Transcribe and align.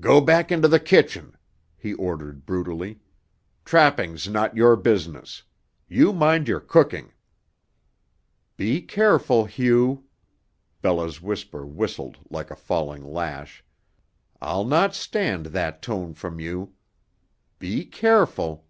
"Go 0.00 0.22
back 0.22 0.50
into 0.50 0.66
the 0.66 0.80
kitchen," 0.80 1.36
he 1.76 1.92
ordered 1.92 2.46
brutally; 2.46 3.00
"trapping's 3.66 4.26
not 4.26 4.56
your 4.56 4.76
business. 4.76 5.42
You 5.90 6.14
mind 6.14 6.48
your 6.48 6.58
cooking." 6.58 7.12
"Be 8.56 8.80
careful, 8.80 9.44
Hugh!" 9.44 10.04
Bella's 10.80 11.20
whisper 11.20 11.66
whistled 11.66 12.16
like 12.30 12.50
a 12.50 12.56
falling 12.56 13.04
lash, 13.04 13.62
"I'll 14.40 14.64
not 14.64 14.94
stand 14.94 15.44
that 15.52 15.82
tone 15.82 16.14
from 16.14 16.40
you. 16.40 16.72
Be 17.58 17.84
careful!" 17.84 18.64